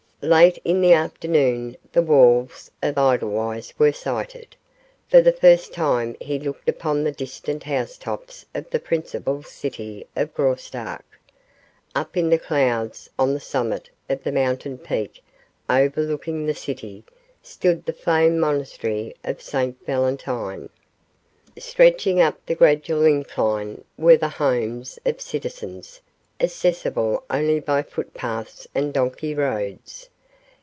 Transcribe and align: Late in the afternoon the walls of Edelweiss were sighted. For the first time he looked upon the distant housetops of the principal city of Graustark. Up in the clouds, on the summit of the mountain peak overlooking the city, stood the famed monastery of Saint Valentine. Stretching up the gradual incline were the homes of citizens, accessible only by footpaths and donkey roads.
Late 0.23 0.59
in 0.63 0.81
the 0.81 0.93
afternoon 0.93 1.77
the 1.93 2.03
walls 2.03 2.69
of 2.83 2.95
Edelweiss 2.99 3.73
were 3.79 3.91
sighted. 3.91 4.55
For 5.09 5.19
the 5.19 5.31
first 5.31 5.73
time 5.73 6.15
he 6.21 6.37
looked 6.37 6.69
upon 6.69 7.03
the 7.03 7.11
distant 7.11 7.63
housetops 7.63 8.45
of 8.53 8.69
the 8.69 8.77
principal 8.79 9.41
city 9.41 10.05
of 10.15 10.31
Graustark. 10.35 11.03
Up 11.95 12.15
in 12.15 12.29
the 12.29 12.37
clouds, 12.37 13.09
on 13.17 13.33
the 13.33 13.39
summit 13.39 13.89
of 14.11 14.21
the 14.23 14.31
mountain 14.31 14.77
peak 14.77 15.23
overlooking 15.67 16.45
the 16.45 16.53
city, 16.53 17.03
stood 17.41 17.87
the 17.87 17.91
famed 17.91 18.39
monastery 18.39 19.15
of 19.23 19.41
Saint 19.41 19.83
Valentine. 19.87 20.69
Stretching 21.57 22.21
up 22.21 22.39
the 22.45 22.53
gradual 22.53 23.05
incline 23.05 23.83
were 23.97 24.17
the 24.17 24.29
homes 24.29 24.99
of 25.03 25.19
citizens, 25.19 25.99
accessible 26.39 27.23
only 27.31 27.59
by 27.59 27.81
footpaths 27.83 28.67
and 28.75 28.93
donkey 28.93 29.33
roads. 29.35 30.07